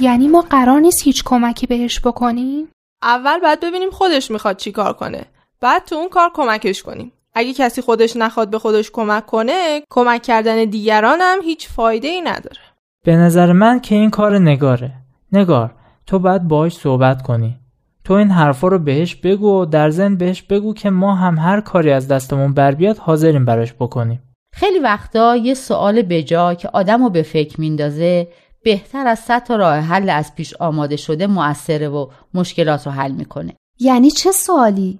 یعنی 0.00 0.28
ما 0.28 0.40
قرار 0.50 0.80
نیست 0.80 1.02
هیچ 1.04 1.22
کمکی 1.24 1.66
بهش 1.66 2.00
بکنیم؟ 2.00 2.68
اول 3.02 3.40
باید 3.40 3.60
ببینیم 3.60 3.90
خودش 3.90 4.30
می‌خواد 4.30 4.56
چی 4.56 4.72
کار 4.72 4.92
کنه. 4.92 5.24
بعد 5.60 5.84
تو 5.84 5.94
اون 5.94 6.08
کار 6.08 6.30
کمکش 6.34 6.82
کنیم. 6.82 7.12
اگه 7.34 7.52
کسی 7.52 7.82
خودش 7.82 8.16
نخواد 8.16 8.50
به 8.50 8.58
خودش 8.58 8.90
کمک 8.90 9.26
کنه 9.26 9.82
کمک 9.90 10.22
کردن 10.22 10.64
دیگران 10.64 11.18
هم 11.20 11.38
هیچ 11.42 11.68
فایده 11.68 12.08
ای 12.08 12.20
نداره. 12.20 12.60
به 13.04 13.16
نظر 13.16 13.52
من 13.52 13.80
که 13.80 13.94
این 13.94 14.10
کار 14.10 14.38
نگاره. 14.38 14.92
نگار 15.32 15.74
تو 16.06 16.18
باید 16.18 16.48
باهاش 16.48 16.76
صحبت 16.76 17.22
کنی. 17.22 17.56
تو 18.04 18.14
این 18.14 18.30
حرفا 18.30 18.68
رو 18.68 18.78
بهش 18.78 19.14
بگو 19.14 19.62
و 19.62 19.64
در 19.64 19.90
ضمن 19.90 20.16
بهش 20.16 20.42
بگو 20.42 20.74
که 20.74 20.90
ما 20.90 21.14
هم 21.14 21.38
هر 21.38 21.60
کاری 21.60 21.90
از 21.90 22.08
دستمون 22.08 22.54
بر 22.54 22.74
بیاد 22.74 22.98
حاضریم 22.98 23.44
براش 23.44 23.72
بکنیم. 23.72 24.22
خیلی 24.54 24.78
وقتا 24.78 25.36
یه 25.36 25.54
سوال 25.54 26.02
بجا 26.02 26.54
که 26.54 26.68
آدم 26.68 27.02
رو 27.02 27.10
به 27.10 27.22
فکر 27.22 27.60
میندازه 27.60 28.28
بهتر 28.64 29.06
از 29.06 29.18
صد 29.18 29.44
تا 29.44 29.56
راه 29.56 29.76
حل 29.76 30.10
از 30.10 30.34
پیش 30.34 30.54
آماده 30.54 30.96
شده 30.96 31.26
موثره 31.26 31.88
و 31.88 32.06
مشکلات 32.34 32.86
رو 32.86 32.92
حل 32.92 33.12
می‌کنه. 33.12 33.56
یعنی 33.80 34.10
چه 34.10 34.32
سوالی؟ 34.32 34.98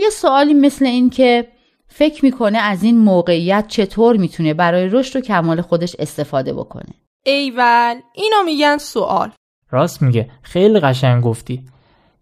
یه 0.00 0.10
سوالی 0.10 0.54
مثل 0.54 0.86
این 0.86 1.10
که 1.10 1.48
فکر 1.88 2.24
می‌کنه 2.24 2.58
از 2.58 2.82
این 2.82 2.98
موقعیت 2.98 3.64
چطور 3.68 4.16
می‌تونه 4.16 4.54
برای 4.54 4.88
رشد 4.88 5.16
و 5.16 5.20
کمال 5.20 5.60
خودش 5.60 5.96
استفاده 5.98 6.52
بکنه؟ 6.52 6.94
ایول 7.24 7.94
اینو 8.14 8.42
میگن 8.44 8.78
سوال. 8.78 9.30
راست 9.70 10.02
میگه. 10.02 10.30
خیلی 10.42 10.80
قشنگ 10.80 11.22
گفتی. 11.22 11.64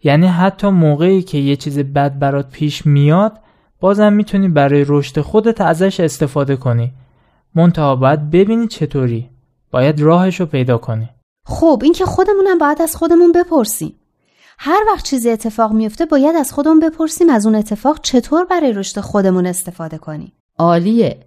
یعنی 0.02 0.26
حتی 0.26 0.68
موقعی 0.68 1.22
که 1.22 1.38
یه 1.38 1.56
چیز 1.56 1.78
بد 1.78 2.18
برات 2.18 2.50
پیش 2.50 2.86
میاد 2.86 3.38
بازم 3.80 4.12
می‌تونی 4.12 4.48
برای 4.48 4.84
رشد 4.88 5.20
خودت 5.20 5.60
ازش 5.60 6.00
استفاده 6.00 6.56
کنی. 6.56 6.92
منتها 7.54 7.96
باید 7.96 8.30
ببینی 8.30 8.66
چطوری. 8.66 9.30
باید 9.70 10.00
راهش 10.00 10.40
رو 10.40 10.46
پیدا 10.46 10.78
کنی. 10.78 11.08
خب 11.46 11.80
این 11.82 11.92
که 11.92 12.04
خودمونم 12.04 12.58
باید 12.58 12.82
از 12.82 12.96
خودمون 12.96 13.32
بپرسیم. 13.32 13.99
هر 14.62 14.84
وقت 14.92 15.04
چیزی 15.04 15.30
اتفاق 15.30 15.72
میفته 15.72 16.04
باید 16.06 16.36
از 16.36 16.52
خودمون 16.52 16.80
بپرسیم 16.80 17.30
از 17.30 17.46
اون 17.46 17.54
اتفاق 17.54 18.00
چطور 18.02 18.44
برای 18.44 18.72
رشد 18.72 19.00
خودمون 19.00 19.46
استفاده 19.46 19.98
کنیم. 19.98 20.32
عالیه. 20.58 21.20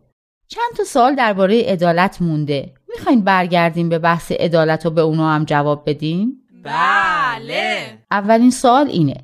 چند 0.48 0.78
تا 0.78 0.84
سوال 0.84 1.16
درباره 1.16 1.62
عدالت 1.62 2.22
مونده. 2.22 2.74
می‌خواین 2.90 3.22
برگردیم 3.22 3.90
به 3.90 4.00
بحث 4.00 4.32
عدالت 4.32 4.86
و 4.86 4.90
به 4.90 5.02
اونو 5.02 5.24
هم 5.24 5.44
جواب 5.44 5.84
بدیم؟ 5.86 6.34
بله. 6.64 7.98
اولین 8.12 8.52
سوال 8.52 8.88
اینه. 8.88 9.18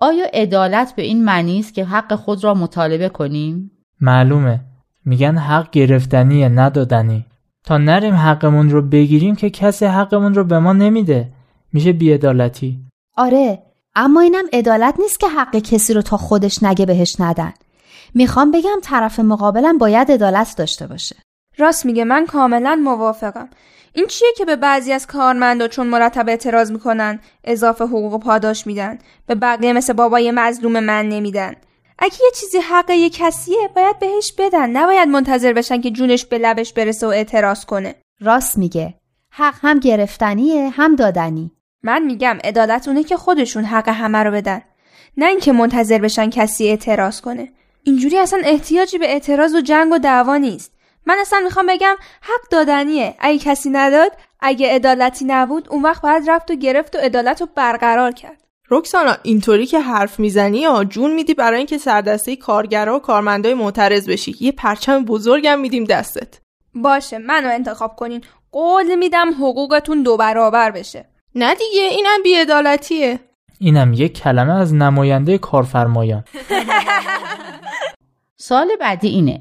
آیا 0.00 0.24
عدالت 0.32 0.92
به 0.96 1.02
این 1.02 1.24
معنی 1.24 1.58
است 1.58 1.74
که 1.74 1.84
حق 1.84 2.14
خود 2.14 2.44
را 2.44 2.54
مطالبه 2.54 3.08
کنیم؟ 3.08 3.70
معلومه. 4.00 4.60
میگن 5.04 5.38
حق 5.38 5.70
گرفتنیه 5.70 6.48
ندادنی 6.48 7.24
تا 7.64 7.78
نریم 7.78 8.14
حقمون 8.14 8.70
رو 8.70 8.82
بگیریم 8.82 9.36
که 9.36 9.50
کسی 9.50 9.84
حقمون 9.86 10.34
رو 10.34 10.44
به 10.44 10.58
ما 10.58 10.72
نمیده. 10.72 11.32
میشه 11.72 11.92
بیعدالتی. 11.92 12.87
آره 13.18 13.62
اما 13.94 14.20
اینم 14.20 14.44
عدالت 14.52 14.94
نیست 14.98 15.20
که 15.20 15.28
حق 15.28 15.56
کسی 15.56 15.94
رو 15.94 16.02
تا 16.02 16.16
خودش 16.16 16.62
نگه 16.62 16.86
بهش 16.86 17.16
ندن. 17.20 17.52
می‌خوام 18.14 18.50
بگم 18.50 18.78
طرف 18.82 19.20
مقابلم 19.20 19.78
باید 19.78 20.12
عدالت 20.12 20.54
داشته 20.56 20.86
باشه. 20.86 21.16
راست 21.58 21.86
میگه 21.86 22.04
من 22.04 22.26
کاملا 22.26 22.80
موافقم. 22.84 23.48
این 23.92 24.06
چیه 24.06 24.28
که 24.36 24.44
به 24.44 24.56
بعضی 24.56 24.92
از 24.92 25.06
کارمندا 25.06 25.68
چون 25.68 25.86
مرتب 25.86 26.28
اعتراض 26.28 26.72
می‌کنن 26.72 27.20
اضافه 27.44 27.84
حقوق 27.84 28.12
و 28.12 28.18
پاداش 28.18 28.66
میدن 28.66 28.98
به 29.26 29.34
بقیه 29.34 29.72
مثل 29.72 29.92
بابای 29.92 30.30
مظلوم 30.30 30.80
من 30.80 31.08
نمیدن؟ 31.08 31.54
اگه 31.98 32.16
یه 32.24 32.30
چیزی 32.40 32.58
حق 32.58 32.90
یه 32.90 33.10
کسیه 33.10 33.70
باید 33.76 33.98
بهش 33.98 34.32
بدن. 34.38 34.70
نباید 34.70 35.08
منتظر 35.08 35.52
بشن 35.52 35.80
که 35.80 35.90
جونش 35.90 36.24
به 36.24 36.38
لبش 36.38 36.72
برسه 36.72 37.06
و 37.06 37.10
اعتراض 37.10 37.64
کنه. 37.64 37.94
راست 38.20 38.58
میگه. 38.58 38.94
حق 39.30 39.54
هم 39.62 39.78
گرفتنیه 39.78 40.68
هم 40.68 40.96
دادنی. 40.96 41.50
من 41.82 42.02
میگم 42.02 42.38
عدالت 42.44 42.88
اونه 42.88 43.04
که 43.04 43.16
خودشون 43.16 43.64
حق 43.64 43.88
همه 43.88 44.18
رو 44.18 44.30
بدن. 44.30 44.62
نه 45.16 45.26
اینکه 45.26 45.52
منتظر 45.52 45.98
بشن 45.98 46.30
کسی 46.30 46.68
اعتراض 46.68 47.20
کنه. 47.20 47.52
اینجوری 47.82 48.18
اصلا 48.18 48.40
احتیاجی 48.44 48.98
به 48.98 49.12
اعتراض 49.12 49.54
و 49.54 49.60
جنگ 49.60 49.92
و 49.92 49.98
دعوا 49.98 50.36
نیست. 50.36 50.72
من 51.06 51.16
اصلا 51.20 51.40
می‌خوام 51.40 51.66
بگم 51.66 51.96
حق 52.20 52.48
دادنیه. 52.50 53.14
اگه 53.18 53.38
کسی 53.38 53.70
نداد 53.70 54.12
اگه 54.40 54.74
عدالتی 54.74 55.24
نبود 55.24 55.68
اون 55.70 55.82
وقت 55.82 56.02
باید 56.02 56.30
رفت 56.30 56.50
و 56.50 56.54
گرفت 56.54 56.96
و 56.96 56.98
عدالت 56.98 57.40
رو 57.40 57.48
برقرار 57.54 58.12
کرد. 58.12 58.44
رکسانا 58.70 59.16
اینطوری 59.22 59.66
که 59.66 59.80
حرف 59.80 60.20
می‌زنی 60.20 60.58
یا 60.58 60.84
جون 60.84 61.14
میدی 61.14 61.34
برای 61.34 61.58
اینکه 61.58 61.78
سردسته 61.78 62.36
کارگرا 62.36 62.96
و 62.96 62.98
کارمندای 62.98 63.54
معترض 63.54 64.08
بشی. 64.08 64.36
یه 64.40 64.52
پرچم 64.52 65.04
بزرگم 65.04 65.60
میدیم 65.60 65.84
دستت. 65.84 66.38
باشه 66.74 67.18
منو 67.18 67.48
انتخاب 67.48 67.96
کنین. 67.96 68.24
قول 68.52 68.94
میدم 68.94 69.34
حقوقتون 69.34 70.02
دو 70.02 70.16
برابر 70.16 70.70
بشه. 70.70 71.04
نه 71.34 71.54
دیگه 71.54 71.82
اینم 71.82 72.22
بیعدالتیه 72.24 73.20
اینم 73.58 73.92
یک 73.92 74.18
کلمه 74.18 74.52
از 74.52 74.74
نماینده 74.74 75.38
کارفرمایان 75.38 76.24
سال 78.36 78.68
بعدی 78.80 79.08
اینه 79.08 79.40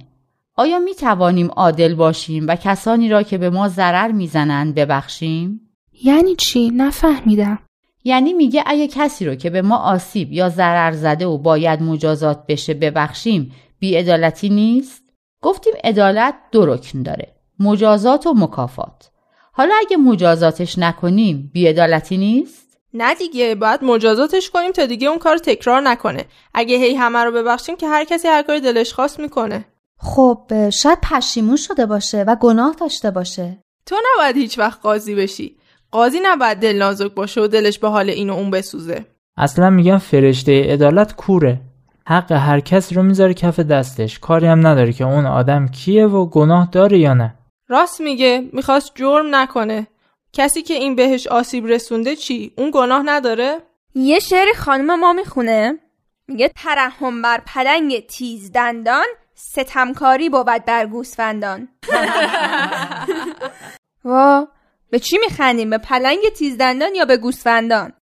آیا 0.56 0.80
می 0.80 0.96
توانیم 0.96 1.48
عادل 1.48 1.96
باشیم 1.96 2.48
و 2.48 2.56
کسانی 2.56 3.10
را 3.10 3.24
که 3.24 3.38
به 3.38 3.50
ما 3.50 3.68
ضرر 3.68 4.12
می‌زنند 4.12 4.76
ببخشیم؟ 4.76 5.62
یعنی 6.04 6.36
چی؟ 6.36 6.70
نفهمیدم. 6.70 7.60
یعنی 8.04 8.34
میگه 8.34 8.64
اگه 8.66 8.88
کسی 8.88 9.26
رو 9.26 9.36
که 9.36 9.50
به 9.50 9.62
ما 9.62 9.78
آسیب 9.78 10.32
یا 10.32 10.50
ضرر 10.50 10.92
زده 10.92 11.26
و 11.26 11.38
باید 11.38 11.82
مجازات 11.82 12.46
بشه 12.48 12.74
ببخشیم 12.74 13.52
بیعدالتی 13.80 14.50
نیست؟ 14.50 15.04
گفتیم 15.42 15.74
عدالت 15.84 16.36
دو 16.52 16.66
رکن 16.66 17.04
داره 17.04 17.36
مجازات 17.60 18.28
و 18.28 18.34
مکافات 18.34 19.12
حالا 19.58 19.74
اگه 19.80 19.98
مجازاتش 19.98 20.78
نکنیم 20.80 21.50
بیعدالتی 21.54 22.18
نیست؟ 22.18 22.78
نه 22.94 23.16
دیگه 23.16 23.56
باید 23.56 23.84
مجازاتش 23.84 24.50
کنیم 24.50 24.72
تا 24.72 24.86
دیگه 24.86 25.08
اون 25.08 25.20
کار 25.20 25.38
تکرار 25.38 25.82
نکنه. 25.82 26.26
اگه 26.54 26.78
هی 26.78 26.96
همه 26.96 27.20
رو 27.20 27.32
ببخشیم 27.32 27.76
که 27.76 27.88
هر 27.88 28.04
کسی 28.04 28.28
هر 28.28 28.42
کاری 28.44 28.60
دلش 28.60 28.94
خواست 28.94 29.20
می‌کنه. 29.20 29.66
خب 30.00 30.70
شاید 30.70 31.00
پشیمون 31.02 31.56
شده 31.56 31.86
باشه 31.86 32.24
و 32.28 32.36
گناه 32.36 32.76
داشته 32.80 33.12
باشه. 33.12 33.58
تو 33.86 33.96
نباید 34.14 34.38
هیچ 34.38 34.60
وقت 34.60 34.82
قاضی 34.82 35.16
بشی. 35.16 35.58
قاضی 35.92 36.20
نباید 36.24 36.58
دل 36.58 36.76
نازک 36.76 37.12
باشه 37.12 37.42
و 37.42 37.48
دلش 37.48 37.80
به 37.80 37.90
حال 37.90 38.10
این 38.10 38.30
و 38.30 38.34
اون 38.34 38.52
بسوزه. 38.52 39.06
اصلا 39.38 39.70
میگن 39.70 39.98
فرشته 39.98 40.74
عدالت 40.74 41.16
کوره. 41.16 41.62
حق 42.08 42.32
هر 42.32 42.60
کس 42.60 42.94
رو 42.94 43.04
می‌ذاره 43.04 43.34
کف 43.34 43.60
دستش. 43.60 44.20
کاری 44.20 44.48
هم 44.48 44.68
نداره 44.68 44.94
که 44.94 45.04
اون 45.04 45.26
آدم 45.26 45.68
کیه 45.68 46.06
و 46.06 46.26
گناه 46.26 46.70
داره 46.72 47.00
یا 47.00 47.14
نه. 47.14 47.34
راست 47.68 48.02
میگه 48.02 48.50
می‌خواست 48.54 48.92
جرم 48.96 49.36
نکنه. 49.36 49.88
کسی 50.34 50.62
که 50.62 50.74
این 50.74 50.96
بهش 50.96 51.28
آسیب 51.28 51.68
رسونده 51.68 52.16
چی؟ 52.16 52.54
اون 52.58 52.72
گناه 52.74 53.04
نداره؟ 53.06 53.58
یه 53.96 54.20
شعر 54.20 54.48
خانم 54.58 55.00
ما 55.00 55.14
می‌خونه. 55.14 55.80
میگه 56.28 56.52
ترحم 56.56 57.22
بر 57.22 57.42
پلنگ 57.46 58.06
تیز 58.06 58.52
دندان 58.52 59.06
ستمکاری 59.36 60.30
بود 60.30 60.46
بر 60.46 60.86
گوسفندان. 60.86 61.68
وا 64.06 64.48
به 64.90 65.00
چی 65.00 65.18
میخندیم؟ 65.18 65.70
به 65.70 65.78
پلنگ 65.78 66.30
تیز 66.36 66.58
دندان 66.58 66.96
یا 66.96 67.06
به 67.06 67.18
گوسفندان؟ 67.18 67.94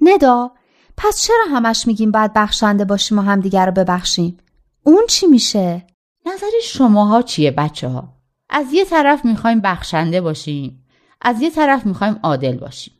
ندا 0.00 0.50
پس 0.96 1.22
چرا 1.22 1.44
همش 1.50 1.86
میگیم 1.86 2.10
باید 2.10 2.32
بخشنده 2.32 2.84
باشیم 2.84 3.18
و 3.18 3.22
همدیگر 3.22 3.66
رو 3.66 3.72
ببخشیم؟ 3.72 4.38
اون 4.82 5.06
چی 5.06 5.26
میشه؟ 5.26 5.86
نظر 6.26 6.46
شماها 6.62 7.22
چیه 7.22 7.50
بچه 7.50 7.88
ها؟ 7.88 8.13
از 8.56 8.72
یه 8.72 8.84
طرف 8.84 9.24
می‌خوایم 9.24 9.60
بخشنده 9.60 10.20
باشیم 10.20 10.84
از 11.20 11.42
یه 11.42 11.50
طرف 11.50 11.86
می‌خوایم 11.86 12.20
عادل 12.22 12.56
باشیم. 12.56 12.94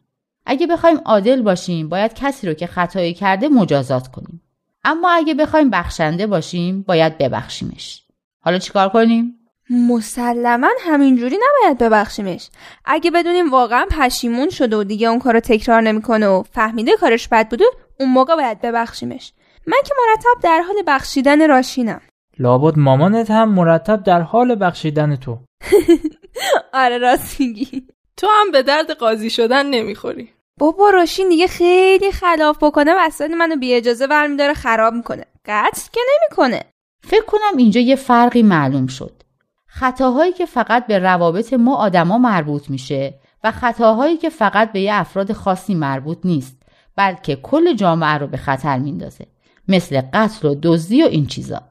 اگه 0.46 0.66
بخوایم 0.66 1.00
عادل 1.04 1.42
باشیم 1.42 1.88
باید 1.88 2.14
کسی 2.14 2.46
رو 2.46 2.54
که 2.54 2.66
خطایی 2.66 3.14
کرده 3.14 3.48
مجازات 3.48 4.08
کنیم. 4.08 4.42
اما 4.84 5.10
اگه 5.10 5.34
بخوایم 5.34 5.70
بخشنده 5.70 6.26
باشیم 6.26 6.82
باید 6.82 7.18
ببخشیمش. 7.18 8.02
حالا 8.40 8.58
چیکار 8.58 8.88
کنیم؟ 8.88 9.38
مسلما 9.70 10.68
همینجوری 10.80 11.36
نباید 11.36 11.78
ببخشیمش. 11.78 12.48
اگه 12.84 13.10
بدونیم 13.10 13.50
واقعا 13.50 13.86
پشیمون 13.90 14.50
شده 14.50 14.76
و 14.76 14.84
دیگه 14.84 15.08
اون 15.08 15.18
کارو 15.18 15.40
تکرار 15.40 15.80
نمی‌کنه 15.80 16.26
و 16.26 16.42
فهمیده 16.52 16.96
کارش 16.96 17.28
بد 17.28 17.48
بوده 17.48 17.64
اون 18.00 18.12
موقع 18.12 18.36
باید 18.36 18.60
ببخشیمش. 18.60 19.32
من 19.66 19.78
که 19.84 19.94
مرتب 20.08 20.42
در 20.42 20.60
حال 20.60 20.76
بخشیدن 20.86 21.48
راشینم. 21.48 22.00
لابد 22.38 22.78
مامانت 22.78 23.30
هم 23.30 23.48
مرتب 23.48 24.02
در 24.02 24.20
حال 24.20 24.56
بخشیدن 24.60 25.16
تو. 25.16 25.38
آره 26.72 26.98
راست 26.98 27.40
میگی. 27.40 27.86
تو 28.16 28.26
هم 28.40 28.50
به 28.50 28.62
درد 28.62 28.90
قاضی 28.90 29.30
شدن 29.30 29.66
نمی‌خوری. 29.66 30.30
بابا 30.58 30.90
راشین 30.90 31.28
دیگه 31.28 31.46
خیلی 31.46 32.12
خلاف 32.12 32.58
بکنه 32.62 32.94
وسط 32.98 33.30
منو 33.30 33.56
بی 33.56 33.74
اجازه 33.74 34.06
برمیداره 34.06 34.54
خراب 34.54 34.94
می‌کنه. 34.94 35.24
قطع 35.46 35.90
که 35.92 36.00
نمی‌کنه. 36.14 36.64
فکر 37.02 37.24
کنم 37.24 37.56
اینجا 37.58 37.80
یه 37.80 37.96
فرقی 37.96 38.42
معلوم 38.42 38.86
شد. 38.86 39.22
خطاهایی 39.66 40.32
که 40.32 40.46
فقط 40.46 40.86
به 40.86 40.98
روابط 40.98 41.52
ما 41.52 41.76
آدما 41.76 42.18
مربوط 42.18 42.70
میشه 42.70 43.14
و 43.44 43.50
خطاهایی 43.50 44.16
که 44.16 44.30
فقط 44.30 44.72
به 44.72 44.80
یه 44.80 44.94
افراد 44.94 45.32
خاصی 45.32 45.74
مربوط 45.74 46.18
نیست 46.24 46.62
بلکه 46.96 47.36
کل 47.36 47.74
جامعه 47.74 48.18
رو 48.18 48.26
به 48.26 48.36
خطر 48.36 48.78
میندازه. 48.78 49.26
مثل 49.68 50.02
قتل 50.12 50.48
و 50.48 50.54
دزدی 50.62 51.02
و 51.02 51.06
این 51.06 51.26
چیزا. 51.26 51.62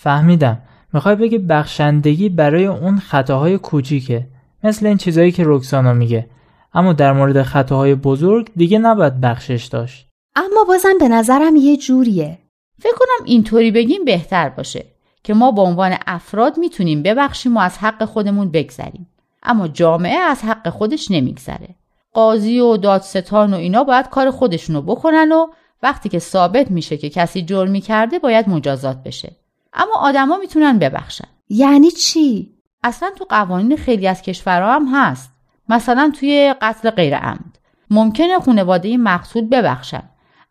فهمیدم. 0.00 0.58
می‌خوای 0.92 1.16
بگی 1.16 1.38
بخشندگی 1.38 2.28
برای 2.28 2.66
اون 2.66 2.98
خطاهای 2.98 3.58
کوچیکه 3.58 4.26
مثل 4.64 4.86
این 4.86 4.96
چیزایی 4.96 5.32
که 5.32 5.42
رکسانا 5.46 5.92
میگه. 5.92 6.26
اما 6.74 6.92
در 6.92 7.12
مورد 7.12 7.42
خطاهای 7.42 7.94
بزرگ 7.94 8.50
دیگه 8.56 8.78
نباید 8.78 9.20
بخشش 9.20 9.64
داشت. 9.64 10.08
اما 10.36 10.64
بازم 10.68 10.98
به 11.00 11.08
نظرم 11.08 11.56
یه 11.56 11.76
جوریه. 11.76 12.38
فکر 12.78 12.94
کنم 12.98 13.26
اینطوری 13.26 13.70
بگیم 13.70 14.04
بهتر 14.04 14.48
باشه 14.48 14.84
که 15.22 15.34
ما 15.34 15.50
به 15.50 15.60
عنوان 15.60 15.96
افراد 16.06 16.58
می‌تونیم 16.58 17.02
ببخشیم 17.02 17.56
و 17.56 17.60
از 17.60 17.78
حق 17.78 18.04
خودمون 18.04 18.50
بگذریم. 18.50 19.08
اما 19.42 19.68
جامعه 19.68 20.16
از 20.18 20.42
حق 20.42 20.68
خودش 20.68 21.10
نمیگذره. 21.10 21.68
قاضی 22.12 22.60
و 22.60 22.76
دادستان 22.76 23.54
و 23.54 23.56
اینا 23.56 23.84
باید 23.84 24.08
کار 24.08 24.30
خودشونو 24.30 24.82
بکنن 24.82 25.32
و 25.32 25.46
وقتی 25.82 26.08
که 26.08 26.18
ثابت 26.18 26.70
میشه 26.70 26.96
که 26.96 27.10
کسی 27.10 27.42
جرمی 27.42 27.80
کرده 27.80 28.18
باید 28.18 28.48
مجازات 28.48 29.02
بشه. 29.02 29.36
اما 29.78 29.94
آدما 29.94 30.36
می‌تونن 30.36 30.78
ببخشن. 30.78 31.28
یعنی 31.48 31.90
چی؟ 31.90 32.54
اصلا 32.84 33.10
تو 33.18 33.24
قوانین 33.28 33.76
خیلی 33.76 34.08
از 34.08 34.22
کشورها 34.22 34.74
هم 34.74 34.86
هست. 34.94 35.32
مثلا 35.68 36.12
توی 36.20 36.54
قتل 36.62 36.90
غیر 36.90 37.16
عمد 37.16 37.58
ممکنه 37.90 38.38
خانواده 38.38 38.96
مقتول 38.96 39.48
ببخشن 39.48 40.02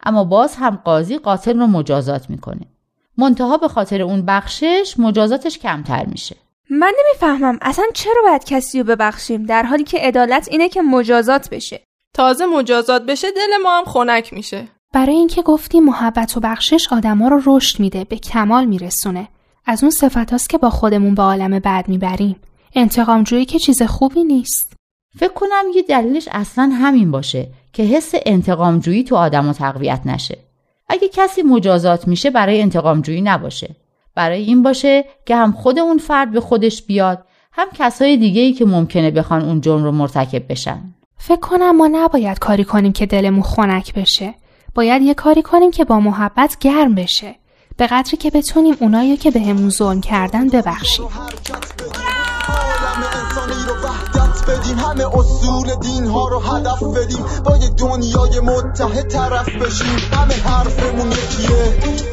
اما 0.04 0.24
باز 0.24 0.56
هم 0.56 0.82
قاضی 0.86 1.18
قاتل 1.18 1.60
رو 1.60 1.68
مجازات 1.68 2.30
می‌کنه. 2.30 2.68
منتها 3.18 3.58
به 3.58 3.68
خاطر 3.68 4.02
اون 4.02 4.26
بخشش 4.26 4.96
مجازاتش 4.98 5.60
کمتر 5.60 6.06
میشه. 6.06 6.36
من 6.70 6.94
نمی‌فهمم. 7.00 7.58
اصلا 7.62 7.86
چرا 7.94 8.22
باید 8.24 8.44
کسی 8.44 8.80
رو 8.80 8.86
ببخشیم؟ 8.86 9.44
در 9.44 9.64
حالی 9.64 9.84
که 9.84 9.98
عدالت 9.98 10.48
اینه 10.52 10.70
که 10.70 10.82
مجازات 10.82 11.50
بشه. 11.50 11.84
تازه 12.14 12.46
مجازات 12.46 13.06
بشه 13.06 13.28
دل 13.32 13.64
ما 13.64 13.78
هم 13.78 13.86
خنک 13.86 14.34
میشه. 14.34 14.68
برای 14.94 15.16
اینکه 15.16 15.42
گفتی 15.42 15.80
محبت 15.80 16.38
و 16.38 16.40
بخشش 16.40 16.88
آدما 16.92 17.28
رو 17.28 17.42
رشد 17.46 17.80
میده 17.80 18.04
به 18.04 18.18
کمال 18.18 18.66
میرسونه. 18.66 19.28
از 19.66 19.84
اون 19.84 19.90
صفت 19.90 20.50
که 20.50 20.58
با 20.58 20.70
خودمون 20.70 21.16
به 21.16 21.22
عالم 21.22 21.60
بعد 21.60 21.90
می‌بریم. 21.90 22.36
انتقام 22.76 23.24
جویی 23.24 23.46
که 23.46 23.60
چیز 23.60 23.82
خوبی 23.84 24.24
نیست. 24.24 24.74
فکر 25.20 25.34
کنم 25.34 25.64
یه 25.76 25.82
دلیلش 25.82 26.28
اصلا 26.32 26.72
همین 26.74 27.12
باشه 27.12 27.48
که 27.74 27.84
حس 27.84 28.12
انتقام 28.26 28.80
جویی 28.80 29.04
تو 29.04 29.16
آدما 29.16 29.54
تقویت 29.54 30.02
نشه. 30.06 30.38
اگه 30.90 31.10
کسی 31.14 31.42
مجازات 31.42 32.08
میشه 32.08 32.30
برای 32.30 32.62
انتقام 32.62 33.02
جویی 33.02 33.22
نباشه. 33.22 33.76
برای 34.16 34.44
این 34.44 34.64
باشه 34.64 35.06
که 35.26 35.36
هم 35.36 35.52
خود 35.52 35.80
اون 35.80 35.98
فرد 35.98 36.32
به 36.32 36.40
خودش 36.40 36.84
بیاد 36.84 37.26
هم 37.52 37.68
کسای 37.74 38.18
دیگه 38.18 38.42
ای 38.42 38.54
که 38.54 38.66
ممکنه 38.66 39.12
بخوان 39.12 39.42
اون 39.42 39.62
جرم 39.62 39.84
رو 39.84 39.92
مرتکب 39.92 40.52
بشن. 40.52 40.94
فکر 41.18 41.40
کنم 41.40 41.78
ما 41.78 41.88
نباید 41.92 42.40
کاری 42.40 42.64
کنیم 42.64 42.92
که 42.92 43.06
دلمون 43.06 43.42
خنک 43.42 43.94
بشه. 43.94 44.34
باید 44.78 45.02
یه 45.02 45.14
کاری 45.14 45.42
کنیم 45.42 45.72
که 45.72 45.86
با 45.86 46.00
محبت 46.00 46.58
گرم 46.60 46.96
بشه. 46.96 47.36
به 47.78 47.88
قدری 47.88 48.18
که 48.18 48.30
بتونیم 48.30 48.76
اونایی 48.80 49.18
که 49.18 49.32
بهمون 49.32 49.64
به 49.64 49.70
ظلم 49.70 50.02
کردن 50.02 50.50
ببخشیم. 50.50 51.08
بدیم 54.48 54.80
همه 54.80 55.16
اصول 55.16 55.76
دین 55.76 56.08
ها 56.08 56.28
رو 56.28 56.40
هدف 56.40 56.84
بدیم 56.84 57.26
با 57.46 57.58
یه 57.58 57.70
دنیای 57.70 58.40
متحد 58.40 59.08
طرف 59.08 59.50
بشیم 59.50 59.98
همه 60.14 60.34
حرفمون 60.34 61.12
یکیه. 61.12 61.58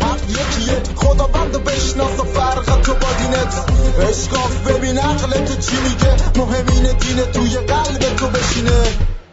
حق 0.01 0.31
یکیه. 0.31 0.83
خدا 0.97 1.27
بند 1.27 1.55
و 1.55 1.59
بشناس 1.59 2.21
و 2.21 2.25
فرق 2.25 2.81
تو 2.81 2.93
با 2.95 3.09
دینت. 3.19 3.65
اشکاف 4.11 4.71
ببین 4.71 4.99
عقل 4.99 5.31
تو 5.31 5.55
چی 5.55 5.77
میگه. 5.77 6.17
مهمین 6.37 6.99
دین 6.99 7.33
توی 7.33 7.57
قلب 7.57 8.17
تو 8.17 8.27
بشینه. 8.27 9.24